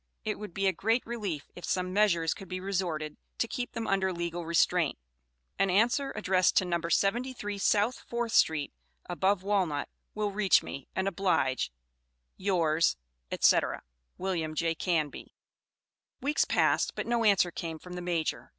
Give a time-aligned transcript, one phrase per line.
[0.25, 3.73] It would be a great relief if some measures could be resorted to to keep
[3.73, 4.97] them under legal restraint.
[5.59, 6.81] An answer addressed to No.
[6.89, 8.73] 73 South 4th Street,
[9.07, 11.71] above Walnut, will reach me, and oblige,
[12.35, 12.97] Yours,
[13.39, 13.59] &c.
[14.17, 14.55] WM.
[14.55, 14.73] J.
[14.73, 15.35] CANBY.
[16.19, 18.49] Weeks passed, but no answer came from the Major.